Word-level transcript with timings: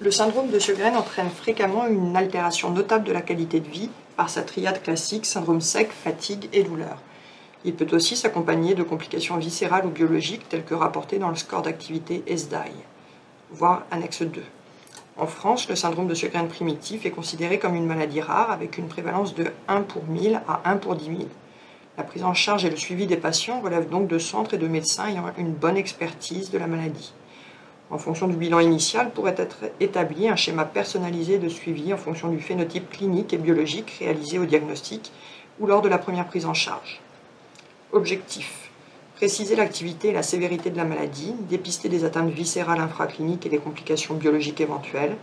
Le 0.00 0.10
syndrome 0.10 0.50
de 0.50 0.58
Sjögren 0.58 0.96
entraîne 0.96 1.30
fréquemment 1.30 1.86
une 1.86 2.14
altération 2.14 2.70
notable 2.70 3.04
de 3.04 3.12
la 3.12 3.22
qualité 3.22 3.60
de 3.60 3.68
vie 3.68 3.88
par 4.16 4.28
sa 4.28 4.42
triade 4.42 4.82
classique 4.82 5.24
syndrome 5.24 5.62
sec, 5.62 5.90
fatigue 5.90 6.50
et 6.52 6.62
douleur. 6.62 6.98
Il 7.64 7.74
peut 7.74 7.96
aussi 7.96 8.14
s'accompagner 8.14 8.74
de 8.74 8.82
complications 8.82 9.38
viscérales 9.38 9.86
ou 9.86 9.90
biologiques 9.90 10.46
telles 10.50 10.64
que 10.64 10.74
rapportées 10.74 11.18
dans 11.18 11.30
le 11.30 11.36
score 11.36 11.62
d'activité 11.62 12.22
SDAI, 12.28 12.72
voire 13.50 13.86
annexe 13.90 14.20
2. 14.20 14.42
En 15.16 15.26
France, 15.28 15.68
le 15.68 15.76
syndrome 15.76 16.08
de 16.08 16.14
Sjögren 16.14 16.48
primitif 16.48 17.06
est 17.06 17.12
considéré 17.12 17.60
comme 17.60 17.76
une 17.76 17.86
maladie 17.86 18.20
rare 18.20 18.50
avec 18.50 18.78
une 18.78 18.88
prévalence 18.88 19.32
de 19.36 19.46
1 19.68 19.82
pour 19.82 20.02
1000 20.06 20.40
à 20.48 20.68
1 20.68 20.78
pour 20.78 20.96
10 20.96 21.04
000. 21.04 21.18
La 21.96 22.02
prise 22.02 22.24
en 22.24 22.34
charge 22.34 22.64
et 22.64 22.70
le 22.70 22.76
suivi 22.76 23.06
des 23.06 23.16
patients 23.16 23.60
relèvent 23.60 23.88
donc 23.88 24.08
de 24.08 24.18
centres 24.18 24.54
et 24.54 24.58
de 24.58 24.66
médecins 24.66 25.06
ayant 25.06 25.26
une 25.38 25.52
bonne 25.52 25.76
expertise 25.76 26.50
de 26.50 26.58
la 26.58 26.66
maladie. 26.66 27.12
En 27.90 27.98
fonction 27.98 28.26
du 28.26 28.34
bilan 28.34 28.58
initial, 28.58 29.12
pourrait 29.12 29.36
être 29.38 29.58
établi 29.78 30.28
un 30.28 30.34
schéma 30.34 30.64
personnalisé 30.64 31.38
de 31.38 31.48
suivi 31.48 31.94
en 31.94 31.96
fonction 31.96 32.28
du 32.28 32.40
phénotype 32.40 32.90
clinique 32.90 33.32
et 33.32 33.38
biologique 33.38 33.94
réalisé 34.00 34.40
au 34.40 34.46
diagnostic 34.46 35.12
ou 35.60 35.66
lors 35.68 35.82
de 35.82 35.88
la 35.88 35.98
première 35.98 36.26
prise 36.26 36.46
en 36.46 36.54
charge. 36.54 37.00
Objectif 37.92 38.63
préciser 39.16 39.54
l'activité 39.54 40.08
et 40.08 40.12
la 40.12 40.22
sévérité 40.22 40.70
de 40.70 40.76
la 40.76 40.84
maladie, 40.84 41.34
dépister 41.48 41.88
des 41.88 42.04
atteintes 42.04 42.30
viscérales 42.30 42.80
infracliniques 42.80 43.46
et 43.46 43.48
des 43.48 43.58
complications 43.58 44.14
biologiques 44.14 44.60
éventuelles, 44.60 45.16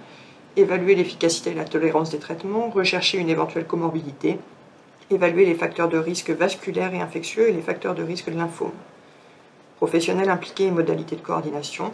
évaluer 0.56 0.96
l'efficacité 0.96 1.52
et 1.52 1.56
la 1.56 1.66
tolérance 1.66 2.10
des 2.10 2.20
traitements, 2.20 2.70
rechercher 2.70 3.18
une 3.18 3.30
éventuelle 3.30 3.68
comorbidité, 3.68 4.40
évaluer 5.10 5.46
les 5.46 5.56
facteurs 5.56 5.90
de 5.90 5.98
risque 5.98 6.30
vasculaires 6.30 6.94
et 6.94 7.02
infectieux 7.02 7.50
et 7.50 7.54
les 7.54 7.62
facteurs 7.62 7.96
de 7.96 8.04
risque 8.04 8.30
de 8.30 8.38
lymphome. 8.38 8.72
Professionnels 9.78 10.30
impliqués 10.30 10.66
et 10.66 10.72
modalités 10.72 11.16
de 11.16 11.22
coordination, 11.22 11.92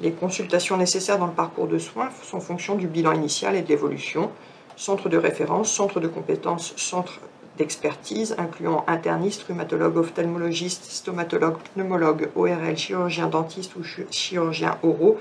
les 0.00 0.12
consultations 0.12 0.76
nécessaires 0.76 1.18
dans 1.18 1.26
le 1.26 1.32
parcours 1.32 1.66
de 1.66 1.78
soins 1.78 2.10
sont 2.22 2.40
fonction 2.40 2.76
du 2.76 2.86
bilan 2.86 3.12
initial 3.12 3.56
et 3.56 3.62
de 3.62 3.68
l'évolution, 3.68 4.30
centre 4.76 5.08
de 5.08 5.16
référence, 5.16 5.72
centre 5.72 6.00
de 6.00 6.08
compétences, 6.08 6.74
centre 6.76 7.20
d'expertise, 7.56 8.34
incluant 8.38 8.84
interniste, 8.86 9.44
rhumatologue, 9.44 9.96
ophtalmologiste, 9.96 10.84
stomatologue, 10.84 11.58
pneumologue, 11.74 12.30
ORL, 12.36 12.76
chirurgien 12.76 13.28
dentiste 13.28 13.76
ou 13.76 13.82
chirurgien 14.10 14.78
oraux, 14.82 15.18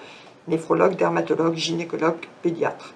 néphrologue, 0.48 0.96
dermatologue, 0.96 1.56
gynécologue, 1.56 2.26
pédiatre, 2.42 2.94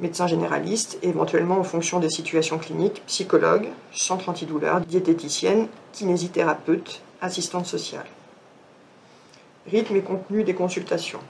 médecin 0.00 0.26
généraliste, 0.26 0.98
éventuellement 1.02 1.58
en 1.58 1.64
fonction 1.64 2.00
des 2.00 2.10
situations 2.10 2.58
cliniques, 2.58 3.02
psychologue, 3.06 3.68
centre 3.92 4.28
antidouleur, 4.28 4.80
diététicienne, 4.80 5.68
kinésithérapeute, 5.92 7.02
assistante 7.20 7.66
sociale. 7.66 8.06
Rythme 9.66 9.96
et 9.96 10.02
contenu 10.02 10.42
des 10.42 10.54
consultations. 10.54 11.20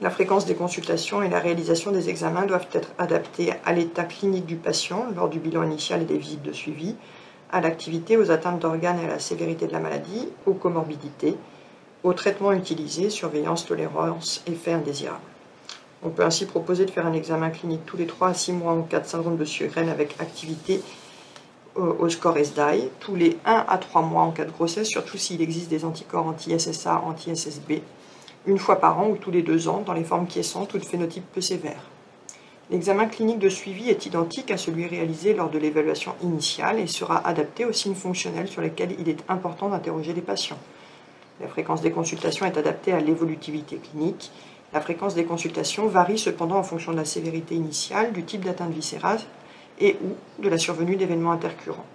La 0.00 0.08
fréquence 0.08 0.46
des 0.46 0.54
consultations 0.54 1.22
et 1.22 1.28
la 1.28 1.40
réalisation 1.40 1.92
des 1.92 2.08
examens 2.08 2.46
doivent 2.46 2.68
être 2.72 2.88
adaptés 2.96 3.52
à 3.66 3.74
l'état 3.74 4.04
clinique 4.04 4.46
du 4.46 4.56
patient 4.56 5.04
lors 5.14 5.28
du 5.28 5.38
bilan 5.38 5.62
initial 5.62 6.00
et 6.00 6.06
des 6.06 6.16
visites 6.16 6.42
de 6.42 6.52
suivi, 6.52 6.96
à 7.52 7.60
l'activité, 7.60 8.16
aux 8.16 8.30
atteintes 8.30 8.60
d'organes 8.60 8.98
et 9.00 9.04
à 9.04 9.08
la 9.08 9.18
sévérité 9.18 9.66
de 9.66 9.72
la 9.72 9.78
maladie, 9.78 10.28
aux 10.46 10.54
comorbidités, 10.54 11.36
aux 12.02 12.14
traitements 12.14 12.52
utilisés, 12.52 13.10
surveillance, 13.10 13.66
tolérance, 13.66 14.42
effets 14.46 14.72
indésirables. 14.72 15.18
On 16.02 16.08
peut 16.08 16.24
ainsi 16.24 16.46
proposer 16.46 16.86
de 16.86 16.90
faire 16.90 17.06
un 17.06 17.12
examen 17.12 17.50
clinique 17.50 17.84
tous 17.84 17.98
les 17.98 18.06
3 18.06 18.28
à 18.28 18.34
6 18.34 18.52
mois 18.52 18.72
en 18.72 18.80
cas 18.80 19.00
de 19.00 19.06
syndrome 19.06 19.36
de 19.36 19.44
Sjögren 19.44 19.90
avec 19.90 20.18
activité 20.18 20.80
au 21.76 22.08
score 22.08 22.38
SDAI, 22.38 22.88
tous 23.00 23.16
les 23.16 23.36
1 23.44 23.66
à 23.68 23.76
3 23.76 24.00
mois 24.00 24.22
en 24.22 24.30
cas 24.30 24.46
de 24.46 24.50
grossesse, 24.50 24.88
surtout 24.88 25.18
s'il 25.18 25.42
existe 25.42 25.68
des 25.68 25.84
anticorps 25.84 26.26
anti-SSA, 26.26 27.02
anti-SSB, 27.06 27.82
une 28.46 28.58
fois 28.58 28.80
par 28.80 28.98
an 28.98 29.08
ou 29.08 29.16
tous 29.16 29.30
les 29.30 29.42
deux 29.42 29.68
ans 29.68 29.82
dans 29.84 29.92
les 29.92 30.04
formes 30.04 30.26
quiescentes 30.26 30.74
ou 30.74 30.78
de 30.78 30.84
phénotype 30.84 31.24
peu 31.32 31.40
sévère. 31.40 31.82
L'examen 32.70 33.06
clinique 33.06 33.40
de 33.40 33.48
suivi 33.48 33.90
est 33.90 34.06
identique 34.06 34.50
à 34.52 34.56
celui 34.56 34.86
réalisé 34.86 35.34
lors 35.34 35.50
de 35.50 35.58
l'évaluation 35.58 36.14
initiale 36.22 36.78
et 36.78 36.86
sera 36.86 37.26
adapté 37.26 37.64
aux 37.64 37.72
signes 37.72 37.96
fonctionnels 37.96 38.46
sur 38.48 38.62
lesquels 38.62 38.94
il 38.98 39.08
est 39.08 39.24
important 39.28 39.68
d'interroger 39.68 40.12
les 40.12 40.20
patients. 40.20 40.58
La 41.40 41.48
fréquence 41.48 41.80
des 41.80 41.90
consultations 41.90 42.46
est 42.46 42.56
adaptée 42.56 42.92
à 42.92 43.00
l'évolutivité 43.00 43.76
clinique. 43.76 44.30
La 44.72 44.80
fréquence 44.80 45.16
des 45.16 45.24
consultations 45.24 45.88
varie 45.88 46.18
cependant 46.18 46.58
en 46.58 46.62
fonction 46.62 46.92
de 46.92 46.98
la 46.98 47.04
sévérité 47.04 47.56
initiale, 47.56 48.12
du 48.12 48.22
type 48.22 48.44
d'atteinte 48.44 48.72
viscérale 48.72 49.18
et 49.80 49.96
ou 50.04 50.42
de 50.42 50.48
la 50.48 50.58
survenue 50.58 50.96
d'événements 50.96 51.32
intercurrents. 51.32 51.86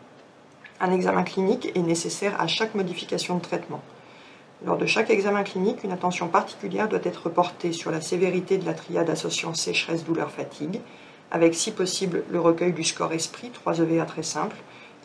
Un 0.81 0.91
examen 0.91 1.23
clinique 1.23 1.72
est 1.73 1.79
nécessaire 1.79 2.35
à 2.38 2.47
chaque 2.47 2.75
modification 2.75 3.38
de 3.38 3.41
traitement. 3.41 3.81
Lors 4.65 4.77
de 4.77 4.87
chaque 4.87 5.11
examen 5.11 5.43
clinique, 5.43 5.83
une 5.83 5.91
attention 5.91 6.27
particulière 6.27 6.89
doit 6.89 6.99
être 7.03 7.29
portée 7.29 7.71
sur 7.71 7.91
la 7.91 8.01
sévérité 8.01 8.57
de 8.57 8.65
la 8.65 8.73
triade 8.73 9.11
associant 9.11 9.53
sécheresse, 9.53 10.03
douleur, 10.03 10.31
fatigue, 10.31 10.81
avec 11.29 11.53
si 11.53 11.69
possible 11.69 12.23
le 12.31 12.39
recueil 12.39 12.73
du 12.73 12.83
score 12.83 13.13
esprit, 13.13 13.51
3 13.51 13.81
EVA 13.81 14.05
très 14.05 14.23
simple, 14.23 14.55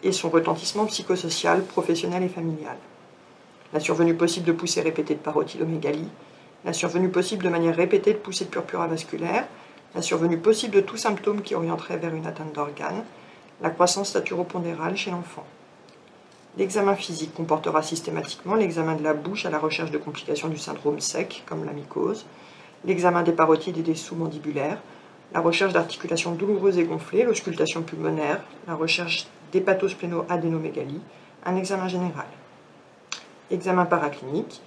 et 0.03 0.13
son 0.13 0.31
retentissement 0.31 0.87
psychosocial, 0.87 1.63
professionnel 1.63 2.23
et 2.23 2.31
familial. 2.31 2.79
La 3.75 3.81
survenue 3.81 4.15
possible 4.15 4.47
de 4.47 4.53
poussées 4.53 4.81
répétées 4.81 5.15
de 5.15 5.21
parotidomégalie, 5.21 6.09
la 6.65 6.73
survenue 6.73 7.11
possible 7.11 7.45
de 7.45 7.51
manière 7.51 7.77
répétée 7.77 8.15
de 8.15 8.19
poussées 8.19 8.47
de 8.47 8.51
purpura 8.51 8.87
vasculaire, 8.87 9.47
la 9.95 10.01
survenue 10.01 10.39
possible 10.39 10.75
de 10.75 10.81
tout 10.81 10.97
symptôme 10.97 11.43
qui 11.43 11.55
orienterait 11.55 11.99
vers 11.99 12.15
une 12.15 12.27
atteinte 12.27 12.55
d'organes, 12.55 13.05
la 13.61 13.69
croissance 13.69 14.09
staturopondérale 14.09 14.97
chez 14.97 15.11
l'enfant. 15.11 15.45
L'examen 16.59 16.97
physique 16.97 17.33
comportera 17.33 17.81
systématiquement 17.81 18.57
l'examen 18.57 18.97
de 18.97 19.05
la 19.05 19.15
bouche 19.15 19.47
à 19.47 19.51
la 19.51 19.59
recherche 19.59 19.93
de 19.93 19.99
complications 19.99 20.49
du 20.49 20.59
syndrome 20.59 21.01
sec, 21.01 21.45
comme 21.47 21.65
la 21.65 21.73
mycose, 21.73 22.27
l'examen 22.85 23.23
des 23.23 23.33
parotides 23.33 23.79
et 23.79 23.83
des 23.83 23.95
sous-mandibulaires, 23.95 24.79
la 25.33 25.41
recherche 25.41 25.73
d'articulations 25.73 26.33
douloureuses 26.33 26.79
et 26.79 26.85
gonflées, 26.85 27.23
l'auscultation 27.23 27.83
pulmonaire, 27.83 28.43
la 28.67 28.75
recherche 28.75 29.29
d'hépatospléno-adénomégalie, 29.53 31.01
un 31.47 31.57
examen 31.57 31.87
général. 31.87 32.27
Examen 33.53 33.85
paraclinique. 33.85 34.61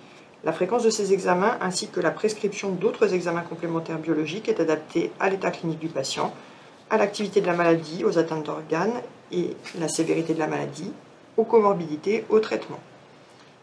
La 0.46 0.54
fréquence 0.54 0.84
de 0.84 0.90
ces 0.90 1.14
examens 1.14 1.58
ainsi 1.62 1.90
que 1.90 2.00
la 2.00 2.12
prescription 2.12 2.72
d'autres 2.72 3.14
examens 3.14 3.42
complémentaires 3.42 4.00
biologiques 4.00 4.48
est 4.48 4.60
adaptée 4.60 5.12
à 5.20 5.30
l'état 5.30 5.52
clinique 5.52 5.80
du 5.80 5.90
patient, 5.90 6.34
à 6.90 6.98
l'activité 6.98 7.42
de 7.42 7.48
la 7.48 7.54
maladie, 7.54 8.06
aux 8.06 8.18
atteintes 8.18 8.46
d'organes 8.46 9.02
et 9.32 9.56
la 9.80 9.88
sévérité 9.88 10.34
de 10.34 10.40
la 10.40 10.48
maladie, 10.48 10.92
aux 11.38 11.44
comorbidités, 11.44 12.26
au 12.30 12.40
traitement. 12.40 12.80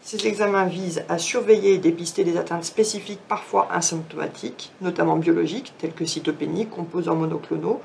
Ces 0.02 0.26
examens 0.26 0.64
visent 0.64 1.04
à 1.08 1.18
surveiller 1.18 1.74
et 1.74 1.78
dépister 1.78 2.24
des 2.24 2.38
atteintes 2.38 2.64
spécifiques 2.64 3.20
parfois 3.28 3.68
asymptomatiques, 3.70 4.72
notamment 4.80 5.16
biologiques, 5.16 5.74
telles 5.78 5.92
que 5.92 6.06
cytopénie, 6.06 6.66
composants 6.66 7.16
monoclonaux, 7.16 7.82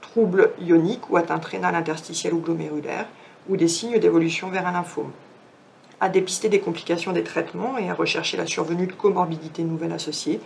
troubles 0.00 0.50
ioniques 0.60 1.08
ou 1.08 1.16
atteintes 1.16 1.44
rénales 1.44 1.76
interstitielles 1.76 2.34
ou 2.34 2.40
glomérulaires, 2.40 3.06
ou 3.48 3.56
des 3.56 3.68
signes 3.68 3.98
d'évolution 3.98 4.50
vers 4.50 4.66
un 4.66 4.72
lymphome, 4.72 5.12
à 6.00 6.08
dépister 6.08 6.48
des 6.48 6.60
complications 6.60 7.12
des 7.12 7.22
traitements 7.22 7.78
et 7.78 7.88
à 7.88 7.94
rechercher 7.94 8.36
la 8.36 8.46
survenue 8.46 8.88
de 8.88 8.92
comorbidités 8.92 9.62
nouvelles 9.62 9.92
associées, 9.92 10.40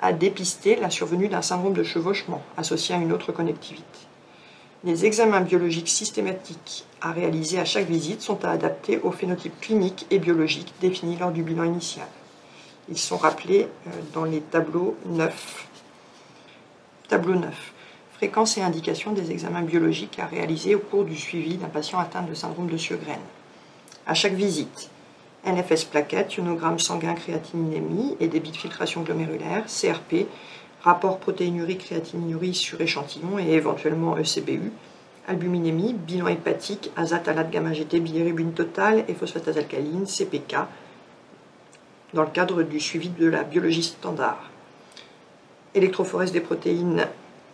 à 0.00 0.12
dépister 0.12 0.76
la 0.76 0.90
survenue 0.90 1.28
d'un 1.28 1.42
syndrome 1.42 1.74
de 1.74 1.82
chevauchement 1.82 2.42
associé 2.56 2.94
à 2.94 2.98
une 2.98 3.12
autre 3.12 3.32
connectivité. 3.32 3.98
Les 4.86 5.04
examens 5.04 5.40
biologiques 5.40 5.88
systématiques 5.88 6.84
à 7.00 7.10
réaliser 7.10 7.58
à 7.58 7.64
chaque 7.64 7.88
visite 7.88 8.22
sont 8.22 8.44
à 8.44 8.50
adapter 8.50 8.98
au 8.98 9.10
phénotype 9.10 9.60
clinique 9.60 10.06
et 10.12 10.20
biologique 10.20 10.72
défini 10.80 11.16
lors 11.16 11.32
du 11.32 11.42
bilan 11.42 11.64
initial. 11.64 12.06
Ils 12.88 12.96
sont 12.96 13.16
rappelés 13.16 13.66
euh, 13.88 13.90
dans 14.14 14.22
les 14.22 14.40
tableaux 14.40 14.96
9. 15.06 15.66
Tableau 17.08 17.34
9. 17.34 17.72
Fréquence 18.12 18.58
et 18.58 18.62
indication 18.62 19.10
des 19.10 19.32
examens 19.32 19.62
biologiques 19.62 20.20
à 20.20 20.26
réaliser 20.26 20.76
au 20.76 20.78
cours 20.78 21.04
du 21.04 21.16
suivi 21.16 21.56
d'un 21.56 21.66
patient 21.66 21.98
atteint 21.98 22.22
de 22.22 22.34
syndrome 22.34 22.68
de 22.68 22.76
Sjögren. 22.76 23.18
À 24.06 24.14
chaque 24.14 24.34
visite, 24.34 24.88
NFS 25.44 25.86
plaquette, 25.86 26.36
ionogramme 26.36 26.78
sanguin 26.78 27.14
créatininémie 27.14 28.16
et 28.20 28.28
débit 28.28 28.52
de 28.52 28.56
filtration 28.56 29.02
glomérulaire, 29.02 29.64
CRP, 29.66 30.28
rapport 30.82 31.18
protéinurie 31.18 31.78
créatinurie 31.78 32.54
sur 32.54 32.80
échantillon 32.80 33.38
et 33.38 33.52
éventuellement 33.52 34.16
ECBU, 34.16 34.72
albuminémie, 35.26 35.94
bilan 35.94 36.28
hépatique, 36.28 36.90
azatalate 36.96 37.50
gamma-GT, 37.50 38.00
bilirubine 38.00 38.52
totale 38.52 39.04
et 39.08 39.14
phosphatase 39.14 39.58
alcaline, 39.58 40.06
CPK, 40.06 40.56
dans 42.14 42.22
le 42.22 42.28
cadre 42.28 42.62
du 42.62 42.80
suivi 42.80 43.08
de 43.08 43.26
la 43.26 43.42
biologie 43.42 43.82
standard. 43.82 44.50
Électrophorèse 45.74 46.32
des 46.32 46.40
protéines, 46.40 47.06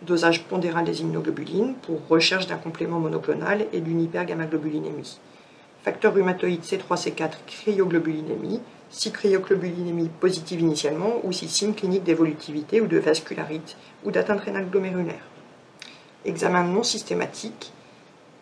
dosage 0.03 0.43
pondéral 0.43 0.85
des 0.85 1.01
immunoglobulines 1.01 1.75
pour 1.75 2.07
recherche 2.07 2.47
d'un 2.47 2.57
complément 2.57 2.99
monoclonal 2.99 3.65
et 3.73 3.81
d'une 3.81 4.01
hypergammaglobulinémie. 4.01 5.19
Facteur 5.83 6.13
rhumatoïde 6.13 6.61
C3-C4, 6.61 7.31
cryoglobulinémie, 7.47 8.61
si 8.93 9.11
cryoglobulinémie 9.11 10.09
positive 10.19 10.61
initialement 10.61 11.15
ou 11.23 11.31
si 11.31 11.49
signe 11.49 11.73
clinique 11.73 12.03
d'évolutivité 12.03 12.79
ou 12.79 12.85
de 12.85 12.99
vascularite 12.99 13.75
ou 14.05 14.11
d'atteinte 14.11 14.41
rénale 14.41 14.69
glomérulaire. 14.69 15.25
Examen 16.25 16.63
non 16.63 16.83
systématique, 16.83 17.73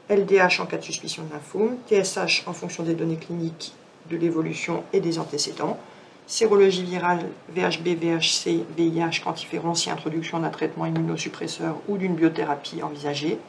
LDH 0.10 0.60
en 0.60 0.66
cas 0.66 0.78
de 0.78 0.84
suspicion 0.84 1.24
de 1.24 1.32
lymphome, 1.32 1.78
TSH 1.88 2.44
en 2.48 2.54
fonction 2.54 2.84
des 2.84 2.96
données 2.96 3.16
cliniques 3.16 3.74
de 4.10 4.18
l'évolution 4.18 4.84
et 4.92 5.00
des 5.00 5.20
antécédents, 5.20 5.80
sérologie 6.28 6.84
virale 6.84 7.30
VHB, 7.56 7.98
VHC, 8.02 8.66
VIH 8.78 9.22
quantiférons 9.24 9.74
si 9.74 9.90
introduction 9.90 10.40
d'un 10.40 10.50
traitement 10.50 10.86
immunosuppresseur 10.86 11.78
ou 11.88 11.98
d'une 11.98 12.16
biothérapie 12.16 12.84
envisagée, 12.84 13.40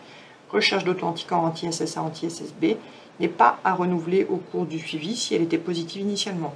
recherche 0.51 0.85
d'auto-anticorps 0.85 1.43
anti-SSA, 1.43 2.01
anti-SSB, 2.01 2.77
n'est 3.19 3.29
pas 3.29 3.59
à 3.65 3.75
renouveler 3.75 4.25
au 4.31 4.37
cours 4.37 4.67
du 4.67 4.79
suivi 4.79 5.17
si 5.17 5.35
elle 5.35 5.43
était 5.43 5.59
positive 5.59 6.03
initialement. 6.03 6.55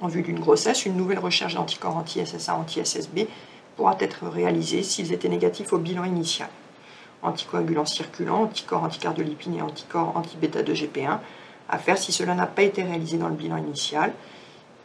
En 0.00 0.08
vue 0.08 0.22
d'une 0.22 0.40
grossesse, 0.40 0.86
une 0.86 0.96
nouvelle 0.96 1.18
recherche 1.18 1.54
d'anticorps 1.54 1.96
anti-SSA, 1.96 2.54
anti-SSB 2.56 3.28
pourra 3.76 3.96
être 4.00 4.26
réalisée 4.26 4.82
s'ils 4.82 5.12
étaient 5.12 5.28
négatifs 5.28 5.72
au 5.72 5.78
bilan 5.78 6.04
initial. 6.04 6.48
Anticoagulants 7.22 7.84
circulants, 7.84 8.44
anticorps 8.44 8.84
anticardiolipine 8.84 9.56
et 9.56 9.62
anticorps 9.62 10.16
anti-bêta-2-GP1 10.16 11.18
à 11.68 11.78
faire 11.78 11.98
si 11.98 12.12
cela 12.12 12.34
n'a 12.34 12.46
pas 12.46 12.62
été 12.62 12.82
réalisé 12.82 13.18
dans 13.18 13.28
le 13.28 13.34
bilan 13.34 13.58
initial, 13.58 14.12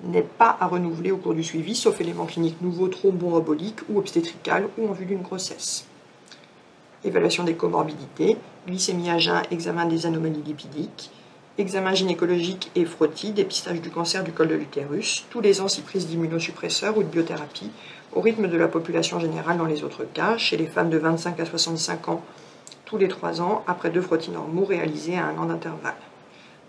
n'est 0.03 0.21
pas 0.21 0.57
à 0.59 0.67
renouveler 0.67 1.12
au 1.12 1.17
cours 1.17 1.33
du 1.33 1.44
suivi, 1.44 1.75
sauf 1.75 2.00
éléments 2.01 2.25
cliniques 2.25 2.62
nouveaux 2.62 2.89
thromboemboliques 2.89 3.79
ou 3.89 3.97
obstétricales 3.97 4.67
ou 4.77 4.89
en 4.89 4.91
vue 4.91 5.06
d'une 5.06 5.21
grossesse. 5.21 5.85
Évaluation 7.03 7.44
des 7.44 7.56
comorbidités, 7.56 8.38
glycémie 8.67 9.09
à 9.09 9.17
jeun, 9.17 9.41
examen 9.50 9.85
des 9.85 10.06
anomalies 10.06 10.44
lipidiques, 10.45 11.09
examen 11.57 11.93
gynécologique 11.93 12.71
et 12.75 12.85
frottis, 12.85 13.31
dépistage 13.31 13.81
du 13.81 13.89
cancer 13.89 14.23
du 14.23 14.31
col 14.31 14.47
de 14.47 14.55
l'utérus, 14.55 15.25
tous 15.29 15.41
les 15.41 15.61
ans 15.61 15.67
si 15.67 15.81
prise 15.81 16.07
d'immunosuppresseurs 16.07 16.97
ou 16.97 17.03
de 17.03 17.07
biothérapie, 17.07 17.71
au 18.13 18.21
rythme 18.21 18.47
de 18.47 18.57
la 18.57 18.67
population 18.67 19.19
générale 19.19 19.57
dans 19.57 19.65
les 19.65 19.83
autres 19.83 20.05
cas, 20.05 20.37
chez 20.37 20.57
les 20.57 20.67
femmes 20.67 20.89
de 20.89 20.97
25 20.97 21.39
à 21.39 21.45
65 21.45 22.09
ans 22.09 22.23
tous 22.85 22.97
les 22.97 23.07
3 23.07 23.41
ans, 23.41 23.63
après 23.67 23.89
deux 23.89 24.01
frottis 24.01 24.29
normaux 24.29 24.65
réalisés 24.65 25.17
à 25.17 25.25
un 25.25 25.37
an 25.37 25.45
d'intervalle 25.45 25.95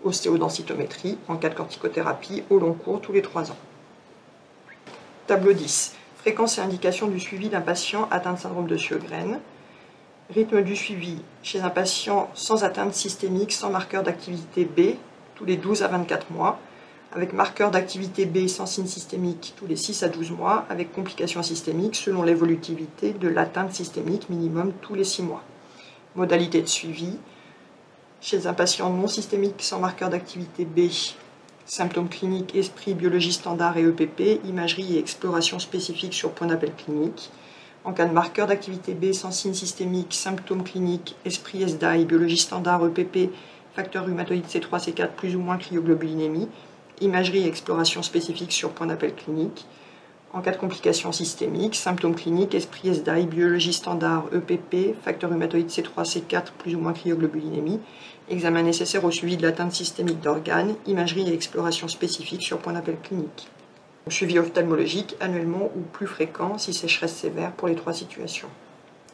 ostéodensitométrie 0.03 1.17
en 1.27 1.37
cas 1.37 1.49
de 1.49 1.55
corticothérapie 1.55 2.43
au 2.49 2.59
long 2.59 2.73
cours 2.73 3.01
tous 3.01 3.11
les 3.11 3.21
3 3.21 3.51
ans. 3.51 3.57
Tableau 5.27 5.53
10. 5.53 5.95
Fréquence 6.17 6.57
et 6.57 6.61
indication 6.61 7.07
du 7.07 7.19
suivi 7.19 7.49
d'un 7.49 7.61
patient 7.61 8.07
atteint 8.11 8.33
de 8.33 8.39
syndrome 8.39 8.67
de 8.67 8.77
Sjögren. 8.77 9.39
Rythme 10.29 10.61
du 10.61 10.75
suivi 10.75 11.19
chez 11.41 11.61
un 11.61 11.69
patient 11.69 12.29
sans 12.33 12.65
atteinte 12.65 12.93
systémique, 12.93 13.53
sans 13.53 13.69
marqueur 13.69 14.03
d'activité 14.03 14.65
B, 14.65 14.97
tous 15.35 15.45
les 15.45 15.55
12 15.55 15.83
à 15.83 15.87
24 15.87 16.31
mois, 16.31 16.59
avec 17.13 17.31
marqueur 17.31 17.71
d'activité 17.71 18.25
B 18.25 18.47
sans 18.47 18.65
signe 18.65 18.87
systémique 18.87 19.53
tous 19.55 19.67
les 19.67 19.77
6 19.77 20.03
à 20.03 20.09
12 20.09 20.31
mois, 20.31 20.65
avec 20.69 20.91
complications 20.91 21.43
systémiques 21.43 21.95
selon 21.95 22.23
l'évolutivité 22.23 23.13
de 23.13 23.29
l'atteinte 23.29 23.71
systémique 23.71 24.27
minimum 24.29 24.73
tous 24.81 24.95
les 24.95 25.05
6 25.05 25.23
mois. 25.23 25.43
Modalité 26.17 26.61
de 26.61 26.67
suivi, 26.67 27.17
chez 28.19 28.47
un 28.47 28.53
patient 28.53 28.89
non 28.89 29.07
systémique 29.07 29.61
sans 29.63 29.79
marqueur 29.79 30.09
d'activité 30.09 30.65
B, 30.65 30.89
symptômes 31.65 32.09
cliniques, 32.09 32.53
esprit, 32.53 32.95
biologie 32.95 33.31
standard 33.31 33.77
et 33.77 33.83
EPP, 33.83 34.41
imagerie 34.43 34.95
et 34.95 34.99
exploration 34.99 35.57
spécifique 35.59 36.13
sur 36.13 36.31
point 36.31 36.47
d'appel 36.47 36.73
clinique. 36.73 37.31
En 37.87 37.93
cas 37.93 38.05
de 38.05 38.11
marqueur 38.11 38.47
d'activité 38.47 38.93
B 38.93 39.13
sans 39.13 39.31
signe 39.31 39.53
systémique, 39.53 40.13
symptômes 40.13 40.65
cliniques, 40.65 41.15
esprit 41.23 41.61
SDA 41.65 41.95
et 41.95 42.03
biologie 42.03 42.35
standard 42.35 42.85
EPP, 42.85 43.31
facteur 43.73 44.03
rhumatoïde 44.03 44.43
C3, 44.43 44.89
C4, 44.89 45.11
plus 45.15 45.37
ou 45.37 45.39
moins 45.39 45.55
cryoglobulinémie, 45.55 46.49
imagerie 46.99 47.43
et 47.43 47.47
exploration 47.47 48.03
spécifique 48.03 48.51
sur 48.51 48.71
point 48.71 48.87
d'appel 48.87 49.15
clinique. 49.15 49.65
En 50.33 50.41
cas 50.41 50.51
de 50.51 50.57
complications 50.57 51.13
systémiques, 51.13 51.75
symptômes 51.75 52.15
cliniques, 52.15 52.55
esprit 52.55 52.93
SDAI, 52.93 53.25
biologie 53.25 53.71
standard, 53.71 54.25
EPP, 54.33 55.01
facteur 55.01 55.29
rhumatoïde 55.29 55.69
C3, 55.69 56.03
C4, 56.03 56.47
plus 56.57 56.75
ou 56.75 56.79
moins 56.79 56.91
cryoglobulinémie, 56.91 57.79
examen 58.29 58.63
nécessaire 58.63 59.05
au 59.05 59.11
suivi 59.11 59.37
de 59.37 59.43
l'atteinte 59.43 59.71
systémique 59.71 60.19
d'organes, 60.19 60.75
imagerie 60.87 61.29
et 61.29 61.33
exploration 61.33 61.87
spécifique 61.87 62.41
sur 62.41 62.57
point 62.57 62.73
d'appel 62.73 62.97
clinique. 63.01 63.47
Suivi 64.09 64.39
ophtalmologique 64.39 65.15
annuellement 65.19 65.71
ou 65.75 65.81
plus 65.81 66.07
fréquent 66.07 66.57
si 66.57 66.73
sécheresse 66.73 67.15
sévère 67.15 67.51
pour 67.51 67.67
les 67.67 67.75
trois 67.75 67.93
situations. 67.93 68.49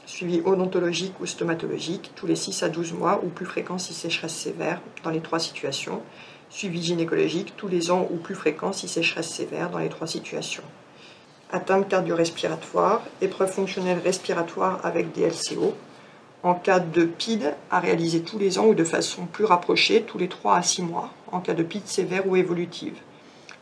Suivi 0.06 0.42
odontologique 0.46 1.20
ou 1.20 1.26
stomatologique 1.26 2.12
tous 2.16 2.28
les 2.28 2.36
6 2.36 2.64
à 2.64 2.70
12 2.70 2.94
mois 2.94 3.22
ou 3.24 3.30
plus 3.30 3.46
fréquent 3.46 3.78
si 3.78 3.94
sécheresse 3.94 4.36
sévère 4.36 4.82
dans 5.04 5.10
les 5.10 5.22
trois 5.22 5.40
situations. 5.40 6.02
Suivi 6.50 6.84
gynécologique 6.84 7.54
tous 7.58 7.68
les 7.68 7.90
ans 7.90 8.08
ou 8.12 8.18
plus 8.18 8.36
fréquent 8.36 8.74
si 8.74 8.88
sécheresse 8.88 9.30
sévère 9.30 9.70
dans 9.70 9.80
les 9.80 9.90
trois 9.90 10.08
situations 10.08 10.64
atteinte 11.54 11.88
cardio-respiratoire, 11.88 13.04
épreuve 13.22 13.52
fonctionnelle 13.52 14.00
respiratoire 14.00 14.80
avec 14.84 15.14
DLCO, 15.14 15.76
en 16.42 16.56
cas 16.56 16.80
de 16.80 17.06
PID 17.06 17.54
à 17.70 17.80
réaliser 17.80 18.24
tous 18.24 18.40
les 18.40 18.58
ans 18.58 18.66
ou 18.66 18.74
de 18.74 18.84
façon 18.84 19.28
plus 19.28 19.46
rapprochée, 19.46 20.02
tous 20.02 20.18
les 20.18 20.28
3 20.28 20.58
à 20.58 20.64
6 20.64 20.82
mois, 20.82 21.12
en 21.32 21.40
cas 21.40 21.54
de 21.54 21.64
PID 21.64 21.86
sévère 21.86 22.28
ou 22.28 22.36
évolutive. 22.36 22.96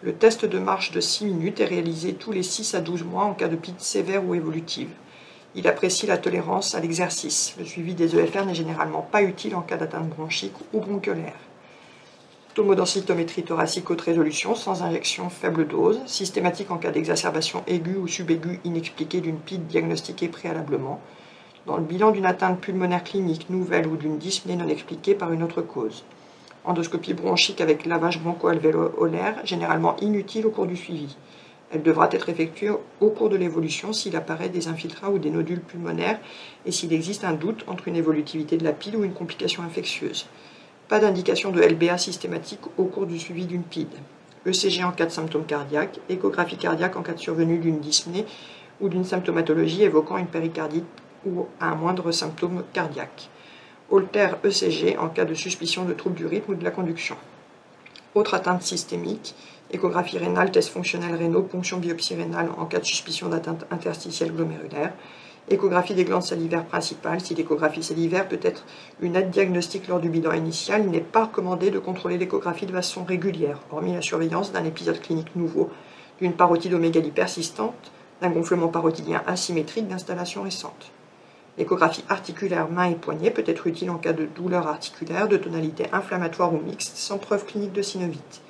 Le 0.03 0.15
test 0.15 0.45
de 0.45 0.57
marche 0.57 0.89
de 0.89 0.99
6 0.99 1.25
minutes 1.25 1.59
est 1.59 1.65
réalisé 1.65 2.15
tous 2.15 2.31
les 2.31 2.41
6 2.41 2.73
à 2.73 2.81
12 2.81 3.03
mois 3.03 3.25
en 3.25 3.35
cas 3.35 3.47
de 3.47 3.55
PID 3.55 3.79
sévère 3.79 4.25
ou 4.25 4.33
évolutive. 4.33 4.89
Il 5.53 5.67
apprécie 5.67 6.07
la 6.07 6.17
tolérance 6.17 6.73
à 6.73 6.79
l'exercice. 6.79 7.53
Le 7.59 7.65
suivi 7.65 7.93
des 7.93 8.15
EFR 8.15 8.45
n'est 8.45 8.55
généralement 8.55 9.03
pas 9.03 9.21
utile 9.21 9.53
en 9.53 9.61
cas 9.61 9.77
d'atteinte 9.77 10.09
bronchique 10.09 10.55
ou 10.73 10.79
bronchiolaire. 10.79 11.35
Tomodensitométrie 12.55 13.43
thoracique 13.43 13.91
haute 13.91 14.01
résolution 14.01 14.55
sans 14.55 14.81
injection 14.81 15.29
faible 15.29 15.67
dose, 15.67 16.01
systématique 16.07 16.71
en 16.71 16.77
cas 16.77 16.89
d'exacerbation 16.89 17.63
aiguë 17.67 17.97
ou 17.97 18.07
subaiguë 18.07 18.59
inexpliquée 18.63 19.21
d'une 19.21 19.37
PID 19.37 19.67
diagnostiquée 19.67 20.29
préalablement, 20.29 20.99
dans 21.67 21.77
le 21.77 21.83
bilan 21.83 22.09
d'une 22.09 22.25
atteinte 22.25 22.59
pulmonaire 22.59 23.03
clinique 23.03 23.51
nouvelle 23.51 23.85
ou 23.85 23.97
d'une 23.97 24.17
dyspnée 24.17 24.55
non 24.55 24.67
expliquée 24.67 25.13
par 25.13 25.31
une 25.31 25.43
autre 25.43 25.61
cause. 25.61 26.03
Endoscopie 26.63 27.13
bronchique 27.13 27.59
avec 27.59 27.85
lavage 27.85 28.19
broncho-alvéolaire, 28.19 29.45
généralement 29.45 29.95
inutile 29.97 30.45
au 30.45 30.51
cours 30.51 30.67
du 30.67 30.77
suivi. 30.77 31.15
Elle 31.71 31.83
devra 31.83 32.09
être 32.11 32.29
effectuée 32.29 32.69
au 32.99 33.09
cours 33.09 33.29
de 33.29 33.37
l'évolution 33.37 33.93
s'il 33.93 34.15
apparaît 34.15 34.49
des 34.49 34.67
infiltrats 34.67 35.09
ou 35.09 35.19
des 35.19 35.29
nodules 35.29 35.61
pulmonaires 35.61 36.19
et 36.65 36.71
s'il 36.71 36.93
existe 36.93 37.23
un 37.23 37.33
doute 37.33 37.63
entre 37.67 37.87
une 37.87 37.95
évolutivité 37.95 38.57
de 38.57 38.63
la 38.63 38.73
PID 38.73 38.95
ou 38.95 39.03
une 39.03 39.13
complication 39.13 39.63
infectieuse. 39.63 40.27
Pas 40.87 40.99
d'indication 40.99 41.51
de 41.51 41.61
LBA 41.61 41.97
systématique 41.97 42.59
au 42.77 42.83
cours 42.83 43.05
du 43.05 43.17
suivi 43.17 43.45
d'une 43.45 43.63
PID. 43.63 43.87
ECG 44.45 44.83
en 44.83 44.91
cas 44.91 45.05
de 45.05 45.11
symptômes 45.11 45.45
cardiaques, 45.45 45.99
échographie 46.09 46.57
cardiaque 46.57 46.97
en 46.97 47.01
cas 47.01 47.13
de 47.13 47.19
survenue 47.19 47.59
d'une 47.59 47.79
dyspnée 47.79 48.25
ou 48.81 48.89
d'une 48.89 49.05
symptomatologie 49.05 49.83
évoquant 49.83 50.17
une 50.17 50.27
péricardite 50.27 50.85
ou 51.25 51.45
un 51.59 51.75
moindre 51.75 52.11
symptôme 52.11 52.63
cardiaque. 52.73 53.29
Holter 53.91 54.29
ECG 54.43 54.97
en 54.97 55.09
cas 55.09 55.25
de 55.25 55.33
suspicion 55.33 55.83
de 55.83 55.93
troubles 55.93 56.15
du 56.15 56.25
rythme 56.25 56.53
ou 56.53 56.55
de 56.55 56.63
la 56.63 56.71
conduction. 56.71 57.17
Autre 58.15 58.33
atteinte 58.33 58.63
systémique, 58.63 59.35
échographie 59.69 60.17
rénale, 60.17 60.51
test 60.51 60.69
fonctionnel 60.69 61.13
rénaux, 61.15 61.43
ponction 61.43 61.77
biopsie 61.77 62.15
rénale 62.15 62.49
en 62.57 62.65
cas 62.65 62.79
de 62.79 62.85
suspicion 62.85 63.27
d'atteinte 63.27 63.65
interstitielle 63.69 64.31
glomérulaire, 64.31 64.93
Échographie 65.49 65.95
des 65.95 66.05
glandes 66.05 66.23
salivaires 66.23 66.65
principales. 66.65 67.19
Si 67.19 67.35
l'échographie 67.35 67.83
salivaire 67.83 68.27
peut 68.29 68.39
être 68.41 68.63
une 69.01 69.15
aide 69.15 69.31
diagnostique 69.31 69.87
lors 69.87 69.99
du 69.99 70.07
bilan 70.07 70.31
initial, 70.31 70.83
il 70.85 70.91
n'est 70.91 71.01
pas 71.01 71.25
recommandé 71.25 71.71
de 71.71 71.79
contrôler 71.79 72.17
l'échographie 72.17 72.67
de 72.67 72.71
façon 72.71 73.03
régulière, 73.03 73.59
hormis 73.71 73.93
la 73.93 74.01
surveillance 74.01 74.51
d'un 74.51 74.63
épisode 74.63 75.01
clinique 75.01 75.35
nouveau, 75.35 75.69
d'une 76.19 76.33
parotidomégalie 76.33 77.11
persistante, 77.11 77.91
d'un 78.21 78.29
gonflement 78.29 78.67
parotidien 78.67 79.23
asymétrique 79.25 79.87
d'installation 79.87 80.43
récente. 80.43 80.91
L'échographie 81.61 82.03
articulaire 82.09 82.71
main 82.71 82.89
et 82.89 82.95
poignet 82.95 83.29
peut 83.29 83.43
être 83.45 83.67
utile 83.67 83.91
en 83.91 83.99
cas 83.99 84.13
de 84.13 84.25
douleur 84.25 84.65
articulaire 84.65 85.27
de 85.27 85.37
tonalité 85.37 85.85
inflammatoire 85.93 86.51
ou 86.51 86.59
mixte 86.59 86.97
sans 86.97 87.19
preuve 87.19 87.45
clinique 87.45 87.71
de 87.71 87.83
synovite. 87.83 88.41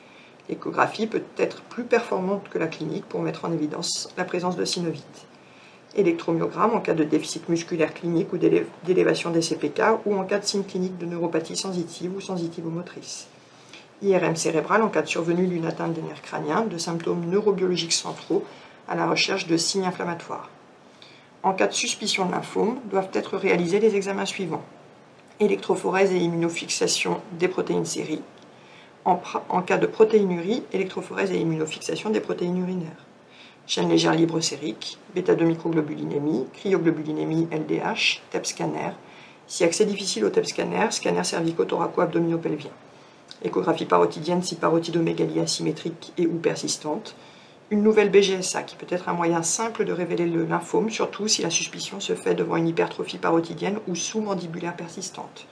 L'échographie 0.48 1.08
peut 1.08 1.24
être 1.38 1.62
plus 1.63 1.84
performante 1.84 2.48
que 2.48 2.58
la 2.58 2.68
clinique 2.68 3.03
pour 3.03 3.22
mettre 3.22 3.44
en 3.44 3.51
évidence 3.51 4.08
la 4.15 4.24
présence 4.24 4.56
de 4.56 4.63
synovite 4.63 5.27
électromyogramme 5.94 6.74
en 6.74 6.80
cas 6.80 6.94
de 6.94 7.03
déficit 7.03 7.50
musculaire 7.50 7.94
clinique 7.94 8.32
ou 8.32 8.38
d'élévation 8.38 9.30
des 9.30 9.41
CPK 9.41 9.82
ou 10.06 10.15
en 10.15 10.24
cas 10.24 10.39
de 10.39 10.46
signe 10.46 10.63
clinique 10.63 10.98
de 10.98 11.06
neuropathie 11.06 11.58
sensitive 11.58 12.15
ou 12.15 12.22
sensitivo-motrice. 12.22 13.27
IRM 14.01 14.38
cérébral 14.38 14.84
en 14.84 14.88
cas 14.88 15.01
de 15.01 15.08
survenue 15.08 15.48
d'une 15.48 15.65
atteinte 15.65 15.91
des 15.91 16.01
nerfs 16.01 16.22
crâniens, 16.22 16.62
de 16.62 16.77
symptômes 16.77 17.25
neurobiologiques 17.25 17.91
centraux 17.91 18.46
à 18.88 18.96
la 18.96 19.06
recherche 19.06 19.48
de 19.48 19.58
signes 19.58 19.84
inflammatoires. 19.84 20.50
En 21.44 21.54
cas 21.54 21.68
de 21.68 21.74
suspicion 21.74 22.26
de 22.26 22.32
lymphome, 22.32 22.80
doivent 22.90 23.10
être 23.14 23.38
réalisés 23.38 23.80
les 23.80 23.96
examens 23.96 24.26
suivants 24.26 24.64
électrophorèse 25.40 26.14
et 26.14 26.20
immunofixation 26.20 27.20
des 27.40 27.48
protéines 27.48 27.86
séries. 27.86 28.22
En, 29.06 29.18
cas 29.64 29.80
de 29.80 29.88
protéinurie, 29.88 30.62
électrophorèse 30.72 31.32
et 31.32 31.40
immunofixation 31.40 32.12
des 32.12 32.20
protéines 32.20 32.60
urinaires 32.60 33.06
chaîne 33.68 33.90
légère 33.90 34.14
libre 34.14 34.42
sérique, 34.42 34.98
bêta-2 35.16 35.46
microglobulinémie, 35.46 36.46
cryoglobulinémie 36.54 37.48
LDH, 37.52 38.22
TEP 38.30 38.46
scanner. 38.46 38.92
Si 39.48 39.64
accès 39.64 39.86
difficile 39.86 40.26
au 40.26 40.30
TEP 40.30 40.46
scanner, 40.46 40.88
scanner 40.92 41.24
cervico-thoraco-abdominopelvien. 41.24 42.72
Échographie 43.44 43.86
parotidienne 43.86 44.44
si 44.44 44.56
parotidomégalie 44.56 45.40
asymétrique 45.40 46.12
et 46.18 46.28
ou 46.28 46.38
persistante. 46.38 47.16
Une 47.72 47.84
nouvelle 47.84 48.10
BGSA 48.10 48.63
qui 48.63 48.75
peut 48.75 48.86
être 48.90 49.08
un 49.08 49.13
moyen 49.13 49.44
simple 49.44 49.86
de 49.86 49.94
révéler 49.94 50.25
le 50.25 50.44
lymphome, 50.44 50.90
surtout 50.90 51.30
si 51.30 51.42
la 51.42 51.50
suspicion 51.50 52.01
se 52.01 52.16
fait 52.16 52.36
devant 52.36 52.58
une 52.58 52.68
hypertrophie 52.68 53.18
parotidienne 53.18 53.80
ou 53.88 53.96
sous-mandibulaire 53.96 54.75
persistante. 54.75 55.48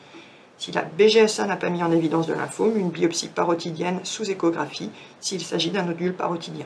Si 0.58 0.74
la 0.74 0.82
BGSA 0.82 1.46
n'a 1.46 1.56
pas 1.56 1.70
mis 1.70 1.82
en 1.82 1.94
évidence 1.94 2.28
de 2.28 2.34
lymphome, 2.34 2.78
une 2.78 2.90
biopsie 2.90 3.30
parotidienne 3.30 4.02
sous 4.04 4.30
échographie 4.30 4.92
s'il 5.22 5.40
s'agit 5.40 5.70
d'un 5.70 5.84
nodule 5.84 6.14
parotidien. 6.14 6.66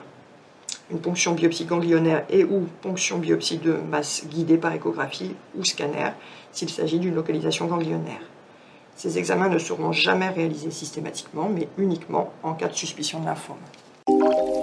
Une 0.90 1.00
ponction 1.00 1.34
biopsie 1.34 1.66
ganglionnaire 1.66 2.26
et 2.32 2.44
ou 2.44 2.68
ponction 2.82 3.20
biopsie 3.20 3.60
de 3.60 3.74
masse 3.74 4.26
guidée 4.26 4.58
par 4.58 4.74
échographie 4.74 5.36
ou 5.56 5.64
scanner 5.64 6.14
s'il 6.52 6.72
s'agit 6.72 6.98
d'une 6.98 7.14
localisation 7.14 7.68
ganglionnaire. 7.68 8.24
Ces 8.96 9.20
examens 9.20 9.50
ne 9.50 9.60
seront 9.60 9.92
jamais 9.92 10.30
réalisés 10.30 10.72
systématiquement, 10.72 11.48
mais 11.48 11.68
uniquement 11.78 12.34
en 12.42 12.56
cas 12.56 12.70
de 12.70 12.74
suspicion 12.74 13.20
de 13.20 13.26
lymphome. 13.26 14.63